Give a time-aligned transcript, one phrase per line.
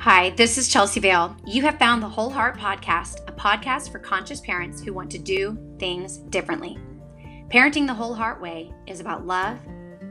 [0.00, 1.36] Hi, this is Chelsea Vale.
[1.44, 5.18] You have found the Whole Heart Podcast, a podcast for conscious parents who want to
[5.18, 6.78] do things differently.
[7.50, 9.58] Parenting the Whole Heart Way is about love,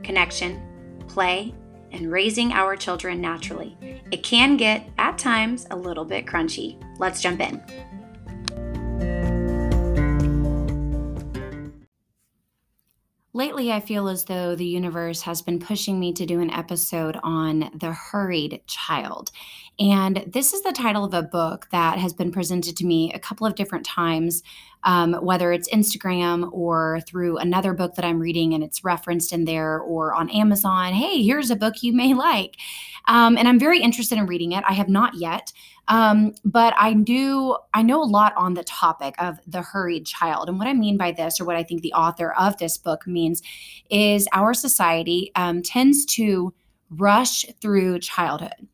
[0.03, 0.61] connection,
[1.07, 1.55] play,
[1.91, 3.75] and raising our children naturally.
[4.11, 6.79] It can get, at times, a little bit crunchy.
[6.99, 7.59] Let's jump in.
[13.31, 17.17] Lately, I feel as though the universe has been pushing me to do an episode
[17.23, 19.31] on the hurried child.
[19.79, 23.19] And this is the title of a book that has been presented to me a
[23.19, 24.43] couple of different times,
[24.83, 29.45] um, whether it's Instagram or through another book that I'm reading and it's referenced in
[29.45, 30.93] there or on Amazon.
[30.93, 32.57] Hey, here's a book you may like.
[33.07, 34.65] Um, and I'm very interested in reading it.
[34.67, 35.53] I have not yet.
[35.87, 40.49] Um, but I do, I know a lot on the topic of the hurried child.
[40.49, 43.07] And what I mean by this, or what I think the author of this book
[43.07, 43.41] means,
[43.89, 46.53] is our society um, tends to
[46.91, 48.67] rush through childhood.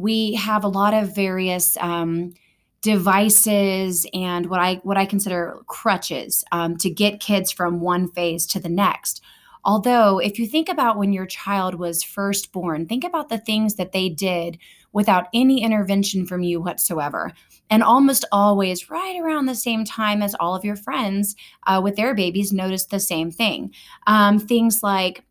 [0.00, 2.32] We have a lot of various um,
[2.80, 8.46] devices and what I what I consider crutches um, to get kids from one phase
[8.48, 9.22] to the next.
[9.62, 13.74] Although, if you think about when your child was first born, think about the things
[13.74, 14.58] that they did
[14.92, 17.32] without any intervention from you whatsoever.
[17.68, 21.96] And almost always, right around the same time as all of your friends uh, with
[21.96, 23.72] their babies, noticed the same thing.
[24.06, 25.22] Um, things like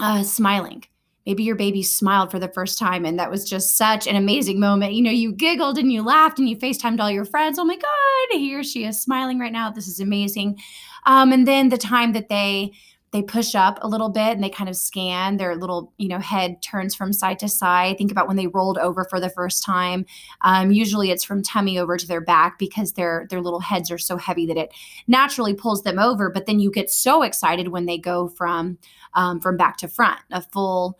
[0.00, 0.84] uh, smiling.
[1.30, 4.58] Maybe your baby smiled for the first time, and that was just such an amazing
[4.58, 4.94] moment.
[4.94, 7.56] You know, you giggled and you laughed and you FaceTimed all your friends.
[7.56, 9.70] Oh my God, here she is smiling right now.
[9.70, 10.58] This is amazing.
[11.06, 12.72] Um, and then the time that they
[13.12, 16.18] they push up a little bit and they kind of scan their little you know
[16.18, 19.62] head turns from side to side think about when they rolled over for the first
[19.62, 20.04] time
[20.40, 23.98] um, usually it's from tummy over to their back because their their little heads are
[23.98, 24.72] so heavy that it
[25.06, 28.78] naturally pulls them over but then you get so excited when they go from
[29.14, 30.98] um, from back to front a full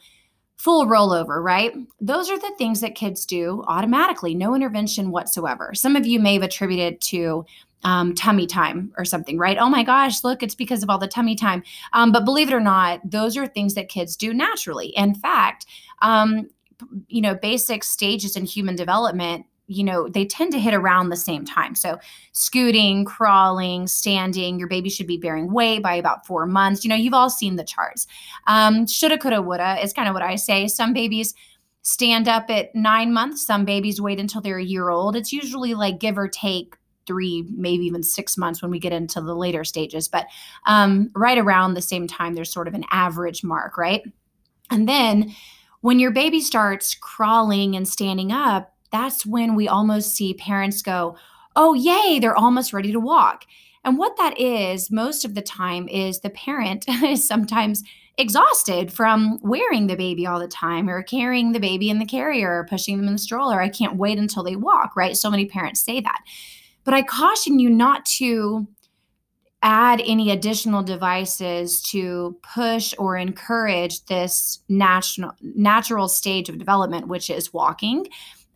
[0.61, 1.72] full rollover, right?
[2.03, 5.72] Those are the things that kids do automatically, no intervention whatsoever.
[5.72, 7.46] Some of you may have attributed to
[7.83, 9.57] um, tummy time or something, right?
[9.57, 11.62] Oh my gosh, look, it's because of all the tummy time.
[11.95, 14.89] Um, but believe it or not, those are things that kids do naturally.
[14.89, 15.64] In fact,
[16.02, 16.51] um,
[17.08, 21.17] you know, basic stages in human development you know, they tend to hit around the
[21.17, 21.77] same time.
[21.77, 21.98] So,
[22.33, 26.85] scooting, crawling, standing, your baby should be bearing weight by about four months.
[26.85, 28.09] You know, you've all seen the charts.
[28.48, 30.67] Um, shoulda, coulda, woulda is kind of what I say.
[30.67, 31.35] Some babies
[31.83, 35.14] stand up at nine months, some babies wait until they're a year old.
[35.14, 36.75] It's usually like give or take
[37.07, 40.09] three, maybe even six months when we get into the later stages.
[40.09, 40.27] But
[40.67, 44.03] um, right around the same time, there's sort of an average mark, right?
[44.70, 45.35] And then
[45.80, 51.17] when your baby starts crawling and standing up, that's when we almost see parents go,
[51.56, 53.45] oh, yay, they're almost ready to walk.
[53.84, 57.83] And what that is most of the time is the parent is sometimes
[58.18, 62.58] exhausted from wearing the baby all the time or carrying the baby in the carrier
[62.58, 63.61] or pushing them in the stroller.
[63.61, 65.17] I can't wait until they walk, right?
[65.17, 66.23] So many parents say that.
[66.84, 68.67] But I caution you not to
[69.62, 77.29] add any additional devices to push or encourage this natural natural stage of development which
[77.29, 78.06] is walking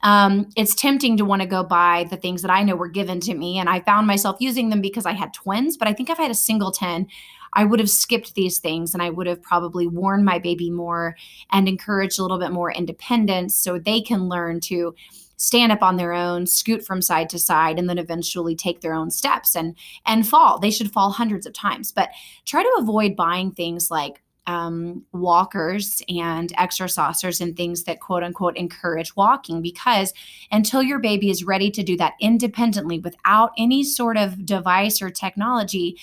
[0.05, 3.19] um, it's tempting to want to go buy the things that i know were given
[3.21, 6.09] to me and i found myself using them because i had twins but i think
[6.09, 7.07] if i had a singleton
[7.55, 11.17] i would have skipped these things and i would have probably worn my baby more
[11.51, 14.95] and encouraged a little bit more independence so they can learn to
[15.37, 18.95] stand up on their own, scoot from side to side, and then eventually take their
[18.95, 19.77] own steps and
[20.07, 20.59] and fall.
[20.59, 22.11] They should fall hundreds of times, but
[22.45, 28.57] try to avoid buying things like um, walkers and exercisers and things that quote unquote
[28.57, 30.13] encourage walking because
[30.51, 35.11] until your baby is ready to do that independently without any sort of device or
[35.11, 35.99] technology,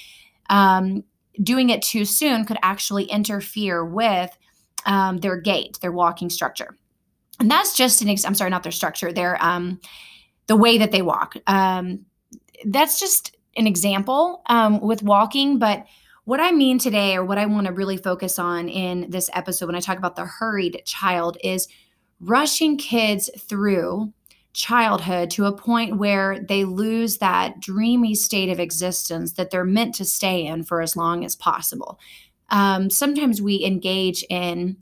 [0.49, 1.03] um,
[1.41, 4.35] doing it too soon could actually interfere with
[4.85, 6.75] um, their gait, their walking structure.
[7.39, 9.79] And that's just an ex- i'm sorry not their structure their um
[10.47, 11.35] the way that they walk.
[11.47, 12.05] Um
[12.65, 15.85] that's just an example um with walking but
[16.25, 19.65] what i mean today or what i want to really focus on in this episode
[19.65, 21.67] when i talk about the hurried child is
[22.19, 24.11] rushing kids through
[24.53, 29.95] childhood to a point where they lose that dreamy state of existence that they're meant
[29.95, 31.99] to stay in for as long as possible
[32.49, 34.77] um, sometimes we engage in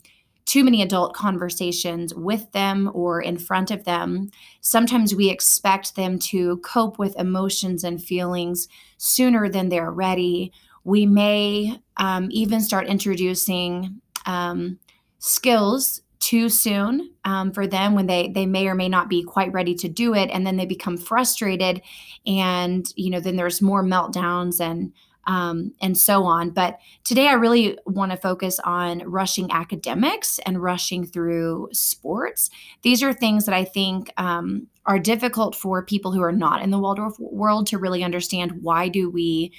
[0.50, 4.32] too many adult conversations with them or in front of them.
[4.60, 8.66] Sometimes we expect them to cope with emotions and feelings
[8.96, 10.52] sooner than they're ready.
[10.84, 14.78] We may um, even start introducing um,
[15.18, 19.52] skills too soon um, for them when they they may or may not be quite
[19.52, 21.80] ready to do it and then they become frustrated
[22.26, 24.92] and you know then there's more meltdowns and
[25.26, 26.50] um, and so on.
[26.50, 32.50] But today I really want to focus on rushing academics and rushing through sports.
[32.82, 36.70] These are things that I think um, are difficult for people who are not in
[36.70, 38.62] the Waldorf world to really understand.
[38.62, 39.52] Why do we?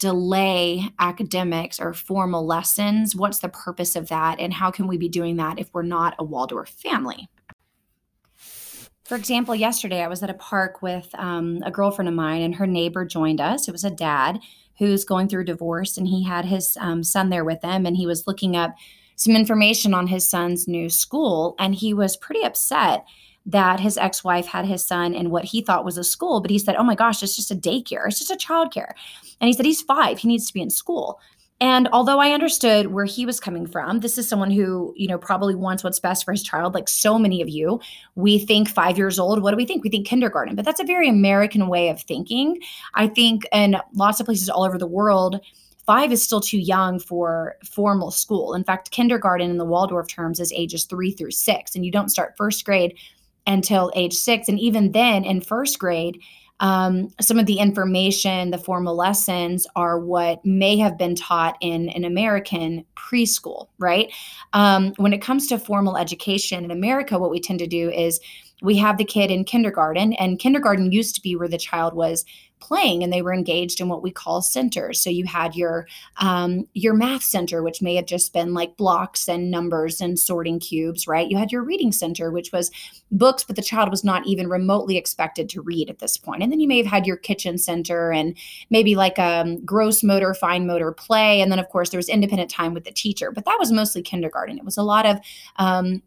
[0.00, 5.08] Delay academics or formal lessons what's the purpose of that and how can we be
[5.08, 7.28] doing that if we're not a waldorf family
[9.10, 12.54] for example, yesterday I was at a park with um, a girlfriend of mine, and
[12.54, 13.66] her neighbor joined us.
[13.66, 14.38] It was a dad
[14.78, 18.06] who's going through divorce, and he had his um, son there with him, and he
[18.06, 18.76] was looking up
[19.16, 23.04] some information on his son's new school, and he was pretty upset
[23.46, 26.58] that his ex-wife had his son in what he thought was a school, but he
[26.58, 28.06] said, "Oh my gosh, it's just a daycare.
[28.06, 28.92] It's just a childcare,"
[29.40, 30.18] and he said he's five.
[30.18, 31.20] He needs to be in school.
[31.62, 35.18] And although I understood where he was coming from, this is someone who, you know,
[35.18, 36.72] probably wants what's best for his child.
[36.72, 37.80] Like so many of you,
[38.14, 39.42] we think five years old.
[39.42, 39.84] What do we think?
[39.84, 42.58] We think kindergarten, but that's a very American way of thinking.
[42.94, 45.38] I think in lots of places all over the world,
[45.84, 48.54] five is still too young for formal school.
[48.54, 52.10] In fact, kindergarten in the Waldorf terms is ages three through six, and you don't
[52.10, 52.94] start first grade
[53.50, 54.48] until age six.
[54.48, 56.20] And even then, in first grade,
[56.60, 61.88] um, some of the information, the formal lessons are what may have been taught in
[61.88, 64.12] an American preschool, right?
[64.52, 68.20] Um, when it comes to formal education in America, what we tend to do is
[68.62, 72.26] we have the kid in kindergarten, and kindergarten used to be where the child was
[72.60, 75.00] playing and they were engaged in what we call centers.
[75.00, 75.86] So you had your
[76.18, 80.60] um, your math center which may have just been like blocks and numbers and sorting
[80.60, 81.30] cubes right?
[81.30, 82.70] You had your reading center which was
[83.10, 86.42] books but the child was not even remotely expected to read at this point.
[86.42, 88.36] And then you may have had your kitchen center and
[88.70, 92.08] maybe like a um, gross motor fine motor play and then of course there was
[92.08, 93.30] independent time with the teacher.
[93.32, 94.58] But that was mostly kindergarten.
[94.58, 95.20] It was a lot of
[95.56, 96.02] um,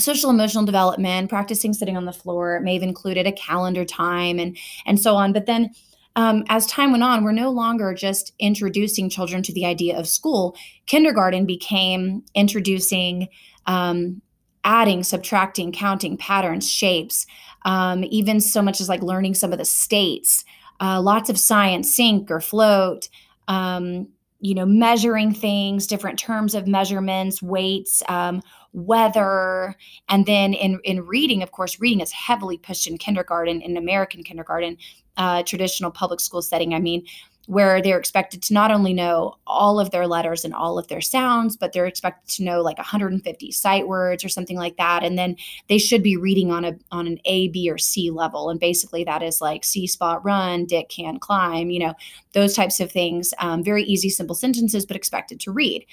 [0.00, 4.38] social emotional development practicing sitting on the floor it may have included a calendar time
[4.38, 4.56] and
[4.86, 5.32] and so on.
[5.32, 5.70] But then
[6.16, 10.08] um, as time went on, we're no longer just introducing children to the idea of
[10.08, 10.56] school.
[10.86, 13.28] Kindergarten became introducing
[13.66, 14.20] um,
[14.64, 17.26] adding, subtracting, counting, patterns, shapes,
[17.64, 20.44] um, even so much as like learning some of the states,
[20.80, 23.08] uh, lots of science, sink or float.
[23.48, 24.08] Um,
[24.42, 28.40] you know, measuring things, different terms of measurements, weights, um,
[28.72, 29.74] weather,
[30.08, 34.22] and then in in reading, of course, reading is heavily pushed in kindergarten, in American
[34.22, 34.78] kindergarten,
[35.20, 36.72] uh, traditional public school setting.
[36.72, 37.04] I mean,
[37.46, 41.00] where they're expected to not only know all of their letters and all of their
[41.00, 45.02] sounds, but they're expected to know like 150 sight words or something like that.
[45.02, 45.36] And then
[45.68, 48.48] they should be reading on a on an A, B, or C level.
[48.48, 51.94] And basically that is like See Spot run, Dick can climb, you know,
[52.32, 53.34] those types of things.
[53.38, 55.84] Um, very easy, simple sentences, but expected to read.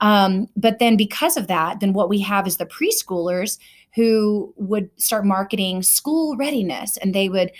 [0.00, 3.58] Um, but then because of that, then what we have is the preschoolers
[3.96, 7.50] who would start marketing school readiness and they would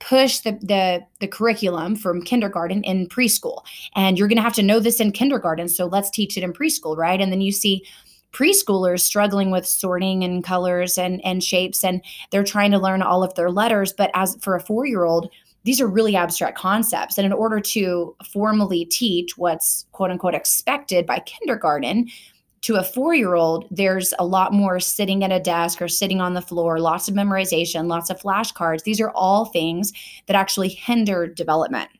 [0.00, 3.62] push the, the the curriculum from kindergarten in preschool.
[3.94, 6.52] And you're going to have to know this in kindergarten so let's teach it in
[6.52, 7.20] preschool right?
[7.20, 7.84] And then you see
[8.32, 13.22] preschoolers struggling with sorting and colors and and shapes and they're trying to learn all
[13.22, 13.92] of their letters.
[13.92, 15.30] But as for a 4-year-old
[15.64, 17.18] these are really abstract concepts.
[17.18, 22.08] And in order to formally teach what's quote unquote expected by kindergarten
[22.62, 26.20] to a four year old, there's a lot more sitting at a desk or sitting
[26.20, 28.82] on the floor, lots of memorization, lots of flashcards.
[28.82, 29.92] These are all things
[30.26, 31.90] that actually hinder development.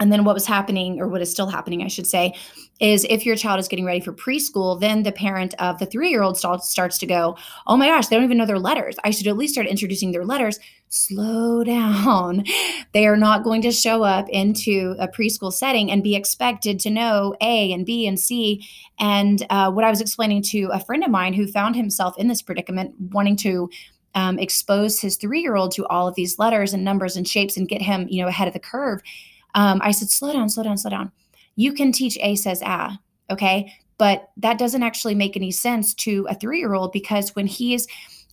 [0.00, 2.34] And then what was happening, or what is still happening, I should say,
[2.80, 6.10] is if your child is getting ready for preschool, then the parent of the three
[6.10, 7.36] year old starts to go,
[7.66, 8.96] Oh my gosh, they don't even know their letters.
[9.02, 10.60] I should at least start introducing their letters.
[10.88, 12.44] Slow down.
[12.92, 16.90] They are not going to show up into a preschool setting and be expected to
[16.90, 18.64] know A and B and C.
[19.00, 22.28] And uh, what I was explaining to a friend of mine who found himself in
[22.28, 23.68] this predicament, wanting to
[24.14, 27.56] um, expose his three year old to all of these letters and numbers and shapes
[27.56, 29.02] and get him, you know, ahead of the curve
[29.58, 31.10] um, I said, slow down, slow down, slow down.
[31.56, 32.96] You can teach A says ah,
[33.28, 33.72] okay?
[33.98, 37.88] But that doesn't actually make any sense to a three year old because when he's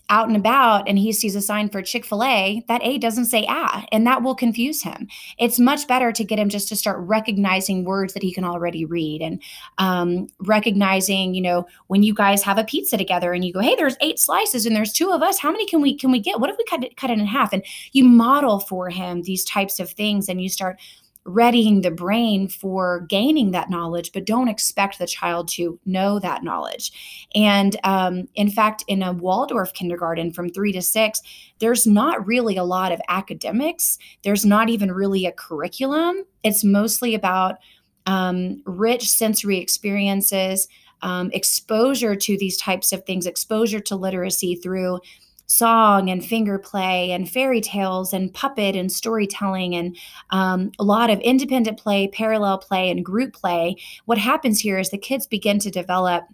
[0.09, 3.25] out and about and he sees a sign for Chick fil A, that A doesn't
[3.25, 5.07] say ah, and that will confuse him.
[5.39, 8.85] It's much better to get him just to start recognizing words that he can already
[8.85, 9.41] read and
[9.79, 13.73] um, recognizing, you know, when you guys have a pizza together and you go, hey,
[13.73, 15.39] there's eight slices and there's two of us.
[15.39, 16.39] How many can we can we get?
[16.39, 17.51] What if we cut it cut it in half?
[17.51, 20.77] And you model for him these types of things and you start
[21.25, 26.43] readying the brain for gaining that knowledge, but don't expect the child to know that
[26.43, 27.27] knowledge.
[27.33, 31.21] And um, in fact, in a Waldorf kindergarten from three to six,
[31.57, 36.23] there's not really a lot of academics, there's not even really a curriculum.
[36.43, 37.57] It's mostly about
[38.05, 40.67] um, rich sensory experiences.
[41.01, 45.01] Um, exposure to these types of things, exposure to literacy through
[45.47, 49.97] song and finger play and fairy tales and puppet and storytelling and
[50.31, 53.75] um, a lot of independent play, parallel play, and group play,
[54.05, 56.25] what happens here is the kids begin to develop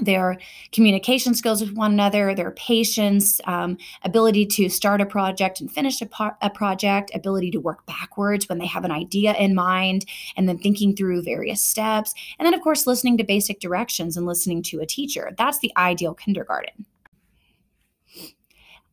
[0.00, 0.38] their
[0.72, 6.00] communication skills with one another, their patience, um, ability to start a project and finish
[6.02, 10.04] a, po- a, project, ability to work backwards when they have an idea in mind,
[10.36, 12.12] and then thinking through various steps.
[12.38, 15.30] And then, of course, listening to basic directions and listening to a teacher.
[15.38, 16.86] That's the ideal kindergarten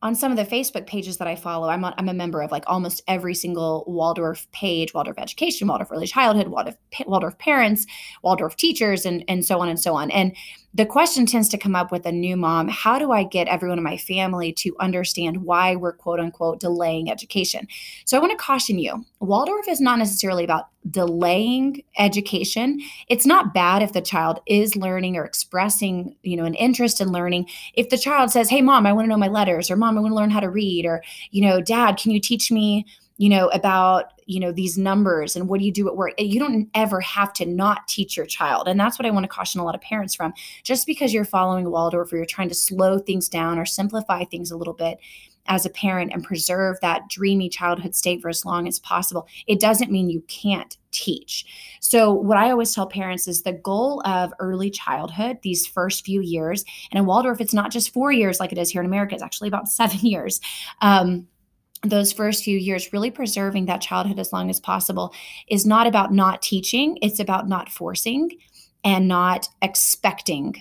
[0.02, 2.64] on some of the Facebook pages that I follow, I'm, I'm a member of like
[2.66, 7.86] almost every single Waldorf page, Waldorf Education, Waldorf Early Childhood, Waldorf, Waldorf Parents,
[8.22, 10.10] Waldorf Teachers, and, and so on and so on.
[10.10, 10.34] And
[10.74, 13.78] the question tends to come up with a new mom how do I get everyone
[13.78, 17.68] in my family to understand why we're quote unquote delaying education?
[18.04, 22.80] So I want to caution you Waldorf is not necessarily about delaying education.
[23.08, 27.12] It's not bad if the child is learning or expressing, you know, an interest in
[27.12, 27.46] learning.
[27.74, 30.00] If the child says, "Hey mom, I want to know my letters," or "Mom, I
[30.00, 32.84] want to learn how to read," or, you know, "Dad, can you teach me
[33.16, 36.14] you know about you know these numbers and what do you do at work.
[36.18, 38.68] You don't ever have to not teach your child.
[38.68, 40.32] And that's what i want to caution a lot of parents from.
[40.62, 44.50] Just because you're following waldorf or you're trying to slow things down or simplify things
[44.50, 44.98] a little bit
[45.46, 49.58] as a parent and preserve that dreamy childhood state for as long as possible it
[49.58, 51.44] doesn't mean you can't teach.
[51.80, 56.20] So what i always tell parents is the goal of early childhood these first few
[56.20, 59.14] years and in waldorf it's not just four years like it is here in america
[59.14, 60.40] it's actually about seven years
[60.80, 61.26] um,
[61.82, 65.12] those first few years, really preserving that childhood as long as possible,
[65.48, 68.30] is not about not teaching, it's about not forcing
[68.84, 70.54] and not expecting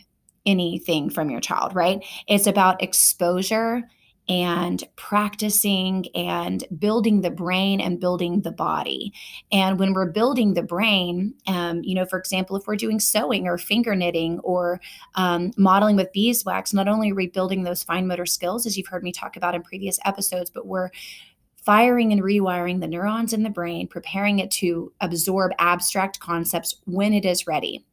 [0.45, 2.03] anything from your child, right?
[2.27, 3.83] It's about exposure
[4.29, 9.13] and practicing and building the brain and building the body.
[9.51, 13.47] And when we're building the brain, um, you know, for example, if we're doing sewing
[13.47, 14.79] or finger knitting or
[15.15, 18.87] um, modeling with beeswax, not only are we building those fine motor skills, as you've
[18.87, 20.91] heard me talk about in previous episodes, but we're
[21.57, 27.13] firing and rewiring the neurons in the brain, preparing it to absorb abstract concepts when
[27.13, 27.85] it is ready.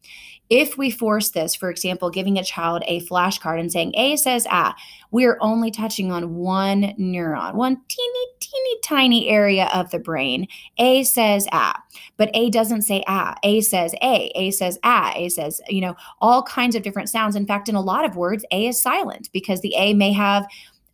[0.50, 4.46] If we force this, for example, giving a child a flashcard and saying A says
[4.50, 4.74] ah,
[5.10, 10.46] we are only touching on one neuron, one teeny, teeny, tiny area of the brain.
[10.78, 11.82] A says ah,
[12.16, 13.34] but A doesn't say ah.
[13.42, 17.36] A says A, A says ah, A says, you know, all kinds of different sounds.
[17.36, 20.46] In fact, in a lot of words, A is silent because the A may have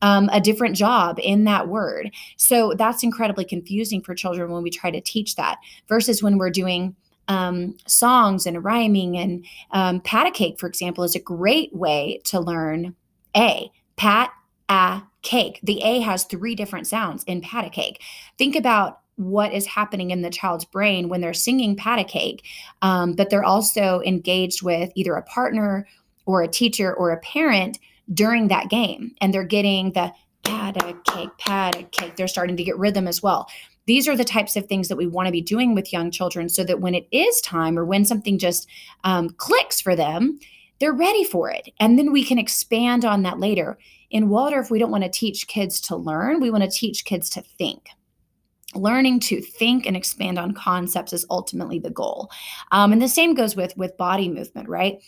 [0.02, 2.10] um, a different job in that word.
[2.36, 5.58] So that's incredibly confusing for children when we try to teach that
[5.88, 6.94] versus when we're doing
[7.28, 12.20] um, songs and rhyming and um, pat a cake, for example, is a great way
[12.24, 12.94] to learn
[13.36, 13.70] A.
[13.96, 14.30] Pat
[14.68, 15.60] a cake.
[15.62, 18.02] The A has three different sounds in pat a cake.
[18.38, 22.44] Think about what is happening in the child's brain when they're singing pat a cake,
[22.82, 25.86] um, but they're also engaged with either a partner
[26.26, 27.78] or a teacher or a parent
[28.12, 30.12] during that game, and they're getting the
[30.42, 32.16] pat a cake, pat a cake.
[32.16, 33.48] They're starting to get rhythm as well.
[33.86, 36.48] These are the types of things that we want to be doing with young children
[36.48, 38.66] so that when it is time or when something just
[39.04, 40.38] um, clicks for them,
[40.80, 41.68] they're ready for it.
[41.80, 43.78] And then we can expand on that later.
[44.10, 47.28] In Waldorf, we don't want to teach kids to learn, we want to teach kids
[47.30, 47.88] to think
[48.74, 52.30] learning to think and expand on concepts is ultimately the goal
[52.72, 55.00] um, and the same goes with with body movement right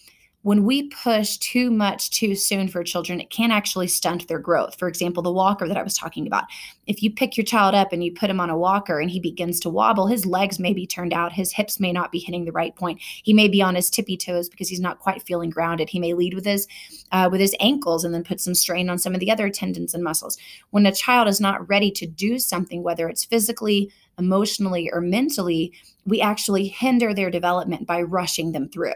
[0.46, 4.78] when we push too much too soon for children, it can actually stunt their growth.
[4.78, 6.44] For example, the walker that I was talking about.
[6.86, 9.18] If you pick your child up and you put him on a walker and he
[9.18, 12.44] begins to wobble, his legs may be turned out, his hips may not be hitting
[12.44, 13.00] the right point.
[13.02, 15.88] He may be on his tippy toes because he's not quite feeling grounded.
[15.88, 16.68] He may lead with his
[17.10, 19.94] uh, with his ankles and then put some strain on some of the other tendons
[19.94, 20.38] and muscles.
[20.70, 25.72] When a child is not ready to do something, whether it's physically, emotionally, or mentally,
[26.04, 28.94] we actually hinder their development by rushing them through.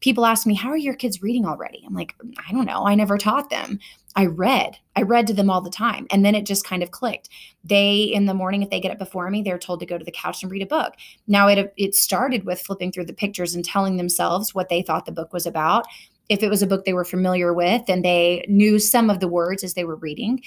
[0.00, 1.82] People ask me, How are your kids reading already?
[1.86, 2.14] I'm like,
[2.48, 2.86] I don't know.
[2.86, 3.78] I never taught them.
[4.14, 4.76] I read.
[4.94, 6.06] I read to them all the time.
[6.10, 7.28] And then it just kind of clicked.
[7.64, 10.04] They, in the morning, if they get up before me, they're told to go to
[10.04, 10.94] the couch and read a book.
[11.26, 15.06] Now, it, it started with flipping through the pictures and telling themselves what they thought
[15.06, 15.86] the book was about.
[16.28, 19.28] If it was a book they were familiar with and they knew some of the
[19.28, 20.42] words as they were reading,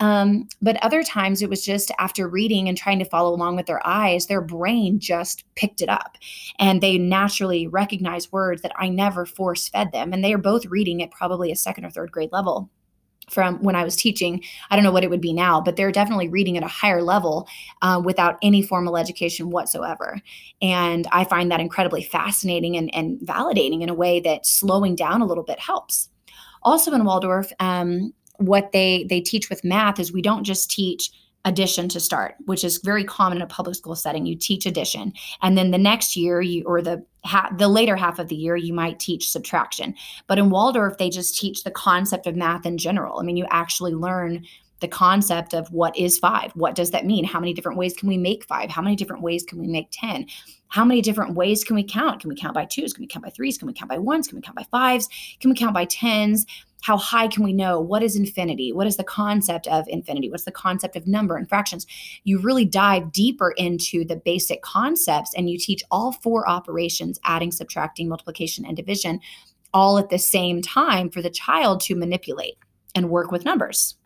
[0.00, 3.66] um, but other times it was just after reading and trying to follow along with
[3.66, 6.16] their eyes, their brain just picked it up
[6.58, 10.12] and they naturally recognize words that I never force fed them.
[10.12, 12.70] And they are both reading at probably a second or third grade level
[13.28, 14.42] from when I was teaching.
[14.70, 17.02] I don't know what it would be now, but they're definitely reading at a higher
[17.02, 17.46] level
[17.82, 20.20] uh, without any formal education whatsoever.
[20.60, 25.20] And I find that incredibly fascinating and, and validating in a way that slowing down
[25.20, 26.08] a little bit helps.
[26.62, 31.10] Also in Waldorf, um, what they they teach with math is we don't just teach
[31.46, 34.26] addition to start, which is very common in a public school setting.
[34.26, 38.18] You teach addition, and then the next year, you or the ha- the later half
[38.18, 39.94] of the year, you might teach subtraction.
[40.26, 43.18] But in Waldorf, they just teach the concept of math in general.
[43.18, 44.44] I mean, you actually learn
[44.80, 46.52] the concept of what is five?
[46.52, 47.24] What does that mean?
[47.24, 48.70] How many different ways can we make five?
[48.70, 50.26] How many different ways can we make 10
[50.70, 52.20] how many different ways can we count?
[52.20, 52.92] Can we count by twos?
[52.92, 53.58] Can we count by threes?
[53.58, 54.28] Can we count by ones?
[54.28, 55.08] Can we count by fives?
[55.40, 56.46] Can we count by tens?
[56.82, 57.80] How high can we know?
[57.80, 58.72] What is infinity?
[58.72, 60.30] What is the concept of infinity?
[60.30, 61.86] What's the concept of number and fractions?
[62.22, 67.50] You really dive deeper into the basic concepts and you teach all four operations adding
[67.50, 69.20] subtracting multiplication and division
[69.74, 72.56] all at the same time for the child to manipulate
[72.94, 73.96] and work with numbers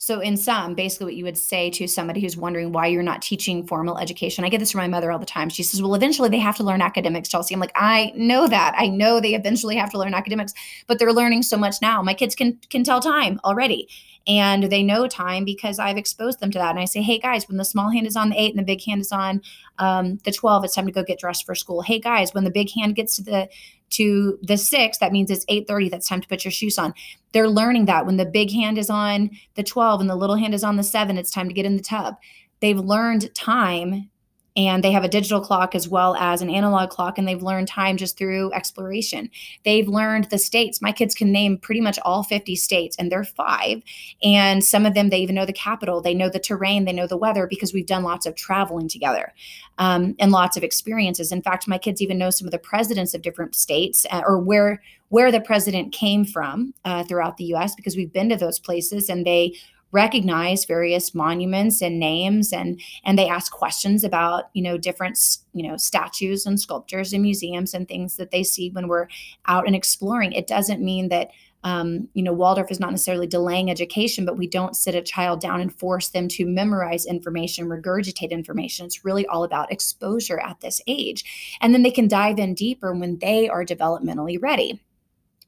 [0.00, 3.20] so, in sum, basically, what you would say to somebody who's wondering why you're not
[3.20, 5.48] teaching formal education, I get this from my mother all the time.
[5.48, 7.52] She says, Well, eventually they have to learn academics, Chelsea.
[7.52, 8.74] I'm like, I know that.
[8.78, 10.54] I know they eventually have to learn academics,
[10.86, 12.00] but they're learning so much now.
[12.00, 13.88] My kids can can tell time already
[14.28, 16.70] and they know time because I've exposed them to that.
[16.70, 18.64] And I say, hey guys, when the small hand is on the eight and the
[18.64, 19.40] big hand is on
[19.78, 21.80] um, the 12, it's time to go get dressed for school.
[21.80, 23.48] Hey guys, when the big hand gets to the
[23.90, 25.90] to the six, that means it's 8:30.
[25.90, 26.92] That's time to put your shoes on.
[27.32, 30.54] They're learning that when the big hand is on the 12 and the little hand
[30.54, 32.16] is on the seven, it's time to get in the tub.
[32.60, 34.10] They've learned time
[34.58, 37.68] and they have a digital clock as well as an analog clock and they've learned
[37.68, 39.30] time just through exploration.
[39.64, 40.82] They've learned the states.
[40.82, 43.82] My kids can name pretty much all 50 states and they're five
[44.20, 46.00] and some of them they even know the capital.
[46.00, 46.84] They know the terrain.
[46.84, 49.32] They know the weather because we've done lots of traveling together
[49.78, 51.30] um, and lots of experiences.
[51.30, 54.40] In fact my kids even know some of the presidents of different states uh, or
[54.40, 58.58] where where the president came from uh, throughout the us because we've been to those
[58.58, 59.54] places and they
[59.92, 65.18] recognize various monuments and names and and they ask questions about you know different
[65.52, 69.08] you know statues and sculptures and museums and things that they see when we're
[69.46, 70.32] out and exploring.
[70.32, 71.30] It doesn't mean that
[71.64, 75.40] um, you know waldorf is not necessarily delaying education but we don't sit a child
[75.40, 78.86] down and force them to memorize information regurgitate information.
[78.86, 81.56] It's really all about exposure at this age.
[81.60, 84.80] And then they can dive in deeper when they are developmentally ready.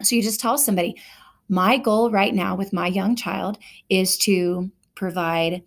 [0.02, 0.96] So you just tell somebody
[1.50, 5.62] my goal right now with my young child is to provide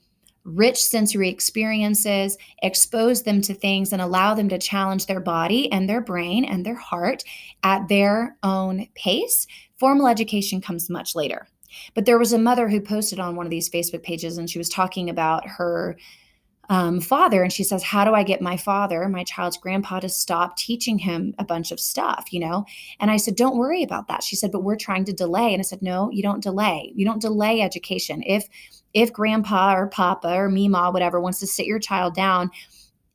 [0.46, 5.88] rich sensory experiences, expose them to things, and allow them to challenge their body and
[5.88, 7.24] their brain and their heart
[7.63, 9.46] at their own pace.
[9.78, 11.48] Formal education comes much later.
[11.94, 14.60] But there was a mother who posted on one of these Facebook pages and she
[14.60, 15.98] was talking about her
[16.73, 20.09] um, father and she says how do i get my father my child's grandpa to
[20.09, 22.65] stop teaching him a bunch of stuff you know?
[22.99, 24.23] And i said don't worry about that.
[24.23, 25.53] She said but we're trying to delay.
[25.53, 26.91] And i said no you don't delay.
[26.95, 28.23] You don't delay education.
[28.25, 28.49] If
[28.95, 32.49] if grandpa or papa or mima whatever wants to sit your child down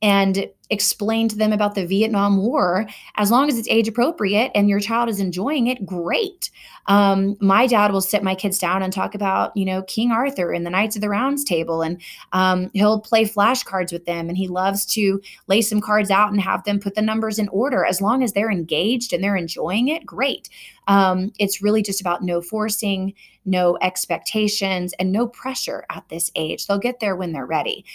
[0.01, 4.69] and explain to them about the Vietnam War, as long as it's age appropriate and
[4.69, 6.51] your child is enjoying it, great.
[6.85, 10.53] Um, my dad will sit my kids down and talk about, you know, King Arthur
[10.53, 14.37] and the Knights of the Rounds table, and um, he'll play flashcards with them, and
[14.37, 17.83] he loves to lay some cards out and have them put the numbers in order.
[17.83, 20.49] As long as they're engaged and they're enjoying it, great.
[20.87, 26.67] Um, it's really just about no forcing, no expectations, and no pressure at this age.
[26.67, 27.85] They'll get there when they're ready.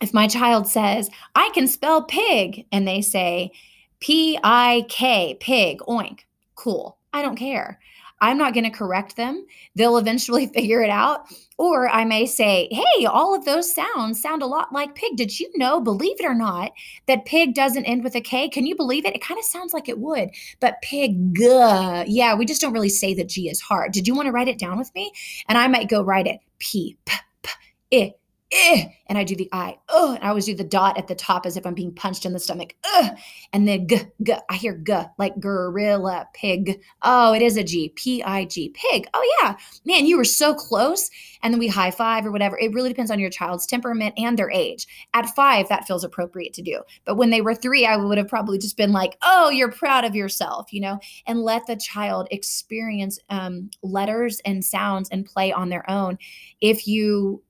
[0.00, 3.52] If my child says, I can spell pig, and they say
[4.00, 6.20] P I K, pig, oink,
[6.54, 6.98] cool.
[7.12, 7.78] I don't care.
[8.20, 9.46] I'm not going to correct them.
[9.74, 11.26] They'll eventually figure it out.
[11.58, 15.16] Or I may say, hey, all of those sounds sound a lot like pig.
[15.16, 16.72] Did you know, believe it or not,
[17.06, 18.48] that pig doesn't end with a K?
[18.48, 19.14] Can you believe it?
[19.14, 20.30] It kind of sounds like it would,
[20.60, 23.92] but pig, yeah, we just don't really say the G is hard.
[23.92, 25.12] Did you want to write it down with me?
[25.48, 27.50] And I might go write it P, P, P,
[27.94, 28.14] I,
[28.56, 31.14] eh, and I do the I, oh, and I always do the dot at the
[31.14, 33.16] top as if I'm being punched in the stomach, Ugh,
[33.52, 36.80] and then g, g, I hear g, like gorilla, pig.
[37.02, 39.06] Oh, it is a G, P I G, pig.
[39.14, 41.10] Oh, yeah, man, you were so close.
[41.42, 42.58] And then we high five or whatever.
[42.58, 44.86] It really depends on your child's temperament and their age.
[45.14, 46.82] At five, that feels appropriate to do.
[47.04, 50.04] But when they were three, I would have probably just been like, oh, you're proud
[50.04, 55.52] of yourself, you know, and let the child experience um, letters and sounds and play
[55.52, 56.18] on their own.
[56.60, 57.42] If you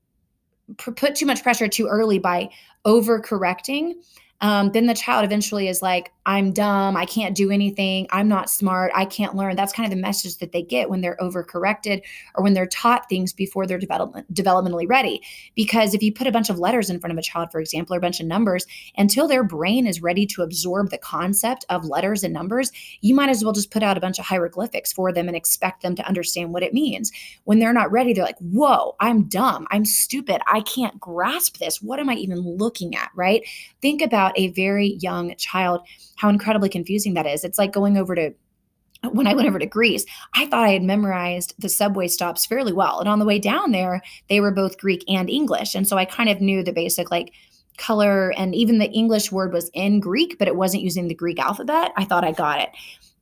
[0.76, 2.48] put too much pressure too early by
[2.85, 3.94] overcorrecting
[4.40, 6.97] um, then the child eventually is like, I'm dumb.
[6.97, 8.07] I can't do anything.
[8.11, 8.93] I'm not smart.
[8.95, 9.57] I can't learn.
[9.57, 12.03] That's kind of the message that they get when they're overcorrected
[12.35, 15.23] or when they're taught things before they're development, developmentally ready.
[15.55, 17.95] Because if you put a bunch of letters in front of a child, for example,
[17.95, 18.67] or a bunch of numbers,
[18.99, 23.31] until their brain is ready to absorb the concept of letters and numbers, you might
[23.31, 26.07] as well just put out a bunch of hieroglyphics for them and expect them to
[26.07, 27.11] understand what it means.
[27.45, 29.67] When they're not ready, they're like, whoa, I'm dumb.
[29.71, 30.43] I'm stupid.
[30.47, 31.81] I can't grasp this.
[31.81, 33.11] What am I even looking at?
[33.15, 33.47] Right?
[33.81, 37.44] Think about about a very young child, how incredibly confusing that is.
[37.44, 38.33] It's like going over to
[39.12, 42.72] when I went over to Greece, I thought I had memorized the subway stops fairly
[42.72, 42.98] well.
[42.98, 45.74] And on the way down there, they were both Greek and English.
[45.74, 47.33] And so I kind of knew the basic like
[47.76, 51.38] color and even the English word was in Greek, but it wasn't using the Greek
[51.38, 51.92] alphabet.
[51.96, 52.70] I thought I got it.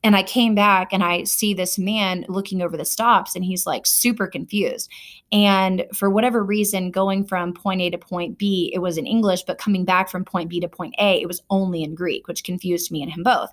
[0.04, 3.66] And I came back and I see this man looking over the stops and he's
[3.66, 4.90] like super confused.
[5.32, 9.44] And for whatever reason, going from point A to point B, it was in English,
[9.44, 12.44] but coming back from point B to point A, it was only in Greek, which
[12.44, 13.50] confused me and him both.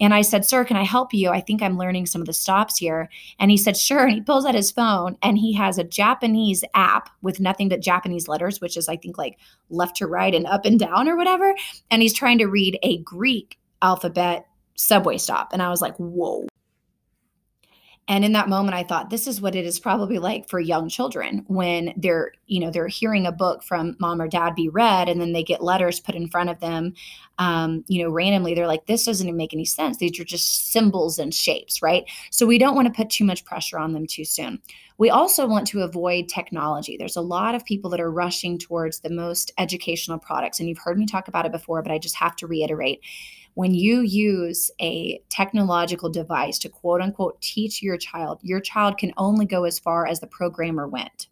[0.00, 1.30] And I said, Sir, can I help you?
[1.30, 3.08] I think I'm learning some of the stops here.
[3.38, 4.04] And he said, Sure.
[4.04, 7.80] And he pulls out his phone and he has a Japanese app with nothing but
[7.80, 9.38] Japanese letters, which is, I think, like
[9.70, 11.54] left to right and up and down or whatever.
[11.90, 15.52] And he's trying to read a Greek alphabet subway stop.
[15.52, 16.46] And I was like, Whoa.
[18.06, 20.90] And in that moment, I thought, this is what it is probably like for young
[20.90, 25.08] children when they're, you know, they're hearing a book from mom or dad be read,
[25.08, 26.92] and then they get letters put in front of them,
[27.38, 28.54] um, you know, randomly.
[28.54, 29.96] They're like, this doesn't even make any sense.
[29.96, 32.04] These are just symbols and shapes, right?
[32.30, 34.60] So we don't want to put too much pressure on them too soon.
[34.98, 36.98] We also want to avoid technology.
[36.98, 40.78] There's a lot of people that are rushing towards the most educational products, and you've
[40.78, 43.00] heard me talk about it before, but I just have to reiterate
[43.54, 49.12] when you use a technological device to quote unquote teach your child, your child can
[49.16, 51.28] only go as far as the programmer went.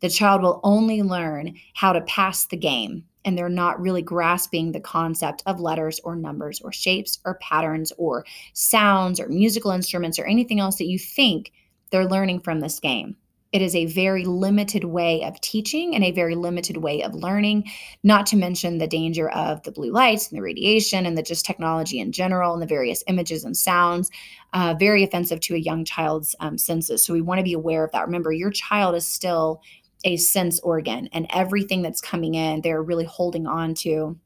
[0.00, 4.72] The child will only learn how to pass the game, and they're not really grasping
[4.72, 10.18] the concept of letters or numbers or shapes or patterns or sounds or musical instruments
[10.18, 11.52] or anything else that you think
[11.90, 13.16] they're learning from this game.
[13.54, 17.70] It is a very limited way of teaching and a very limited way of learning,
[18.02, 21.46] not to mention the danger of the blue lights and the radiation and the just
[21.46, 24.10] technology in general and the various images and sounds.
[24.52, 27.06] Uh, very offensive to a young child's um, senses.
[27.06, 28.06] So we want to be aware of that.
[28.06, 29.60] Remember, your child is still
[30.04, 34.18] a sense organ, and everything that's coming in, they're really holding on to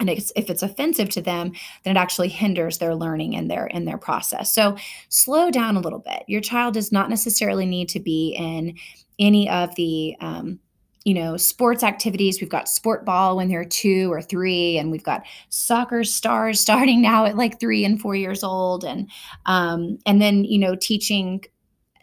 [0.00, 1.52] and it's, if it's offensive to them
[1.84, 4.52] then it actually hinders their learning and their in their process.
[4.52, 4.76] So
[5.08, 6.24] slow down a little bit.
[6.26, 8.76] Your child does not necessarily need to be in
[9.18, 10.58] any of the um,
[11.04, 12.40] you know sports activities.
[12.40, 17.00] We've got sport ball when they're two or three and we've got soccer stars starting
[17.00, 18.84] now at like three and four years old.
[18.84, 19.10] And
[19.46, 21.44] um, and then you know teaching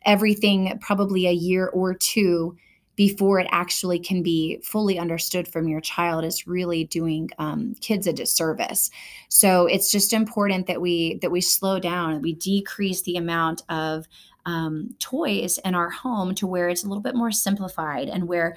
[0.05, 2.55] everything probably a year or two
[2.97, 8.07] before it actually can be fully understood from your child is really doing um, kids
[8.07, 8.89] a disservice
[9.29, 13.62] so it's just important that we that we slow down and we decrease the amount
[13.69, 14.05] of
[14.45, 18.55] um, toys in our home to where it's a little bit more simplified and where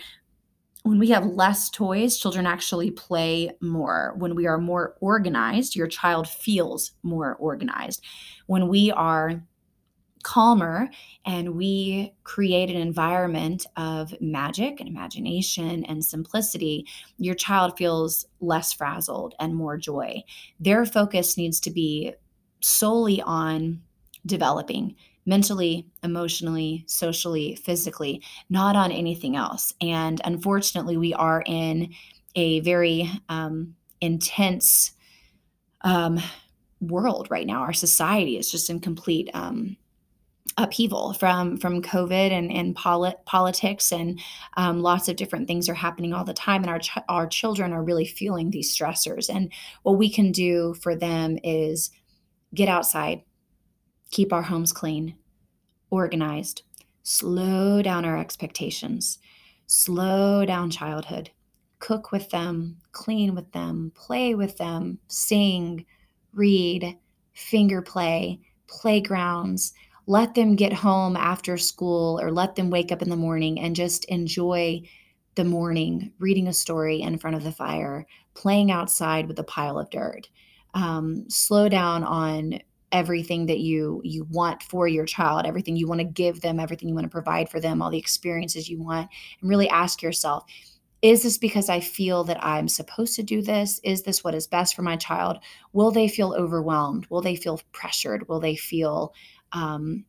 [0.82, 4.14] when we have less toys, children actually play more.
[4.16, 8.02] When we are more organized, your child feels more organized.
[8.46, 9.42] When we are
[10.22, 10.88] calmer
[11.24, 16.86] and we create an environment of magic and imagination and simplicity,
[17.18, 20.22] your child feels less frazzled and more joy.
[20.58, 22.14] Their focus needs to be
[22.60, 23.82] solely on
[24.26, 29.74] developing mentally, emotionally, socially, physically, not on anything else.
[29.80, 31.92] And unfortunately, we are in
[32.34, 34.92] a very um, intense
[35.82, 36.20] um,
[36.80, 37.60] world right now.
[37.60, 39.76] Our society is just in complete um,
[40.56, 44.20] upheaval from from COVID and and polit- politics and
[44.56, 47.72] um, lots of different things are happening all the time, and our ch- our children
[47.72, 49.34] are really feeling these stressors.
[49.34, 51.90] And what we can do for them is
[52.54, 53.22] get outside,
[54.10, 55.14] keep our homes clean,
[55.90, 56.62] organized,
[57.02, 59.18] slow down our expectations,
[59.66, 61.30] slow down childhood,
[61.78, 65.86] cook with them, clean with them, play with them, sing,
[66.32, 66.98] read,
[67.32, 69.72] finger play, playgrounds
[70.06, 73.76] let them get home after school or let them wake up in the morning and
[73.76, 74.82] just enjoy
[75.34, 79.78] the morning reading a story in front of the fire, playing outside with a pile
[79.78, 80.28] of dirt.
[80.74, 82.60] Um, slow down on
[82.92, 86.88] everything that you you want for your child everything you want to give them everything
[86.88, 89.08] you want to provide for them all the experiences you want
[89.40, 90.44] and really ask yourself
[91.02, 93.80] is this because I feel that I'm supposed to do this?
[93.84, 95.38] Is this what is best for my child?
[95.72, 97.06] Will they feel overwhelmed?
[97.08, 98.28] Will they feel pressured?
[98.28, 99.14] Will they feel
[99.52, 100.04] um,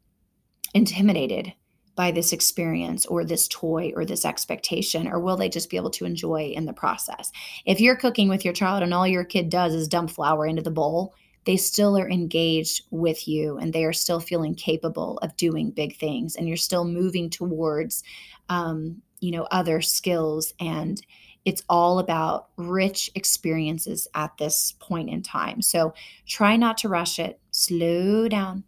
[0.73, 1.53] intimidated
[1.95, 5.89] by this experience or this toy or this expectation or will they just be able
[5.89, 7.31] to enjoy in the process?
[7.65, 10.61] If you're cooking with your child and all your kid does is dump flour into
[10.61, 11.13] the bowl
[11.45, 15.97] they still are engaged with you and they are still feeling capable of doing big
[15.97, 18.03] things and you're still moving towards
[18.49, 20.53] um, you know other skills.
[20.59, 21.01] And
[21.43, 25.61] it's all about rich experiences at this point in time.
[25.61, 25.93] So
[26.27, 27.39] try not to rush it.
[27.49, 28.63] Slow down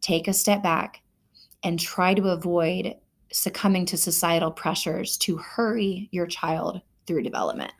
[0.00, 1.02] take a step back
[1.62, 2.94] and try to avoid
[3.32, 7.72] succumbing to societal pressures to hurry your child through development.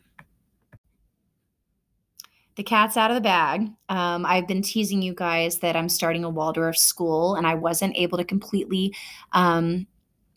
[2.60, 3.70] the cat's out of the bag.
[3.88, 7.96] Um, I've been teasing you guys that I'm starting a Waldorf school, and I wasn't
[7.96, 8.94] able to completely
[9.32, 9.86] um,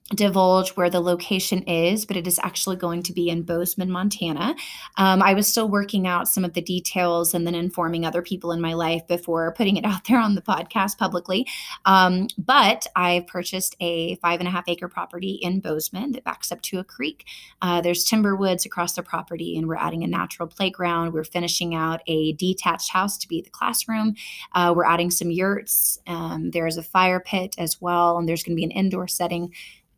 [0.09, 4.55] divulge where the location is, but it is actually going to be in Bozeman, Montana.
[4.97, 8.51] Um, I was still working out some of the details and then informing other people
[8.51, 11.47] in my life before putting it out there on the podcast publicly.
[11.85, 16.51] Um, but I've purchased a five and a half acre property in Bozeman that backs
[16.51, 17.25] up to a creek.
[17.61, 21.13] Uh, there's timber woods across the property, and we're adding a natural playground.
[21.13, 24.15] We're finishing out a detached house to be the classroom.
[24.53, 25.99] Uh, we're adding some yurts.
[26.07, 29.53] Um, there's a fire pit as well, and there's going to be an indoor setting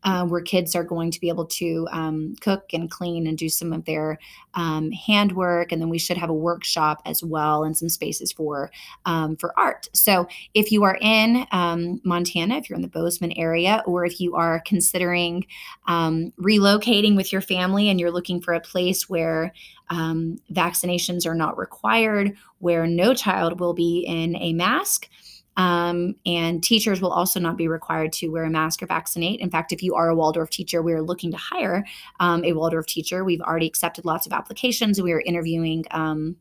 [0.06, 3.50] uh, where kids are going to be able to um, cook and clean and do
[3.50, 4.18] some of their
[4.54, 8.72] um, handwork, and then we should have a workshop as well and some spaces for
[9.06, 9.90] um, for art.
[9.94, 14.22] So if you are in um, Montana, if you're in the Bozeman area, or if
[14.22, 15.46] you are considering
[15.88, 19.52] um, relocating with your family and you're looking for a place where
[19.90, 25.10] um, vaccinations are not required, where no child will be in a mask.
[25.58, 29.40] Um, and teachers will also not be required to wear a mask or vaccinate.
[29.40, 31.86] In fact, if you are a Waldorf teacher, we are looking to hire
[32.20, 33.24] um, a Waldorf teacher.
[33.24, 35.02] We've already accepted lots of applications.
[35.02, 36.36] We are interviewing um,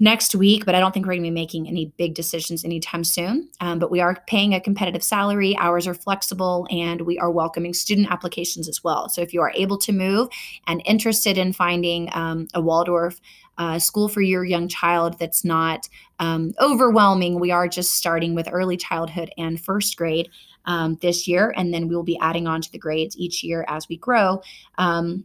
[0.00, 3.02] next week, but I don't think we're going to be making any big decisions anytime
[3.02, 3.48] soon.
[3.60, 7.74] Um, but we are paying a competitive salary, hours are flexible, and we are welcoming
[7.74, 9.08] student applications as well.
[9.08, 10.28] So if you are able to move
[10.66, 13.20] and interested in finding um, a Waldorf
[13.58, 15.88] uh, school for your young child that's not
[16.20, 17.38] um, overwhelming.
[17.38, 20.30] We are just starting with early childhood and first grade
[20.64, 23.64] um, this year, and then we will be adding on to the grades each year
[23.68, 24.40] as we grow.
[24.78, 25.24] Um,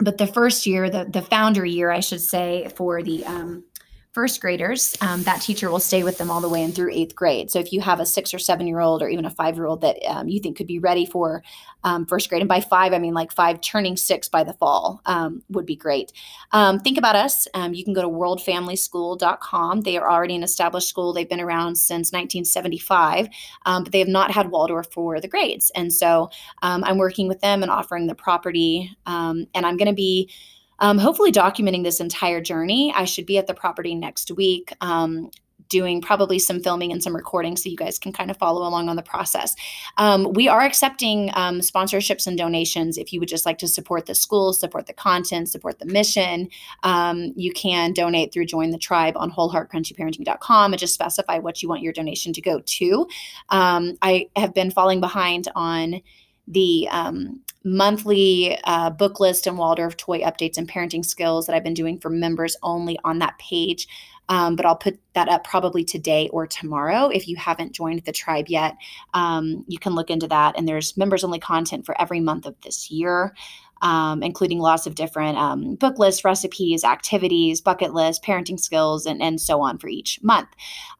[0.00, 3.64] but the first year, the the founder year, I should say, for the um,
[4.14, 7.16] first graders, um, that teacher will stay with them all the way in through eighth
[7.16, 7.50] grade.
[7.50, 9.66] So if you have a six or seven year old or even a five year
[9.66, 11.42] old that um, you think could be ready for
[11.82, 15.02] um, first grade, and by five, I mean like five turning six by the fall,
[15.06, 16.12] um, would be great.
[16.52, 17.48] Um, think about us.
[17.54, 19.80] Um, you can go to worldfamilyschool.com.
[19.80, 21.12] They are already an established school.
[21.12, 23.28] They've been around since 1975,
[23.64, 25.72] but they have not had Waldorf for the grades.
[25.74, 26.30] And so
[26.62, 28.96] I'm working with them and offering the property.
[29.06, 30.30] and I'm going to be
[30.78, 32.92] um, hopefully documenting this entire journey.
[32.94, 34.72] I should be at the property next week.
[34.80, 35.30] Um,
[35.68, 38.88] doing probably some filming and some recording so you guys can kind of follow along
[38.88, 39.54] on the process.
[39.96, 44.06] Um, we are accepting um, sponsorships and donations if you would just like to support
[44.06, 46.48] the school, support the content, support the mission.
[46.82, 51.68] Um, you can donate through Join the Tribe on wholeheartcrunchyparenting.com and just specify what you
[51.68, 53.08] want your donation to go to.
[53.48, 56.02] Um, I have been falling behind on
[56.46, 61.64] the um, monthly uh, book list and Waldorf toy updates and parenting skills that I've
[61.64, 63.88] been doing for members only on that page.
[64.28, 67.08] Um, but I'll put that up probably today or tomorrow.
[67.08, 68.76] If you haven't joined the tribe yet,
[69.12, 70.56] um, you can look into that.
[70.56, 73.34] And there's members only content for every month of this year
[73.84, 79.22] um, including lots of different um, book lists, recipes, activities, bucket lists, parenting skills, and,
[79.22, 80.48] and so on for each month.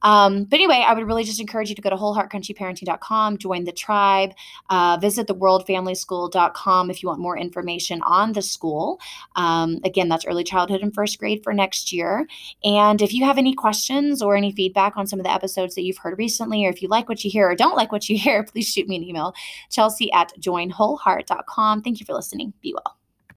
[0.03, 3.73] Um, but anyway, I would really just encourage you to go to wholeheartcrunchyparenting.com, join the
[3.73, 4.35] tribe,
[4.69, 9.01] uh, visit the worldfamilyschool.com if you want more information on the school.
[9.35, 12.27] Um, again, that's early childhood and first grade for next year.
[12.65, 15.85] And if you have any questions or any feedback on some of the episodes that
[15.85, 18.19] you've heard recently, or if you like what you hear or don't like what you
[18.25, 19.35] hear, please shoot me an email,
[19.71, 21.81] chelsea at joinwholeheart.com.
[21.81, 22.53] Thank you for listening.
[22.61, 23.04] Be well.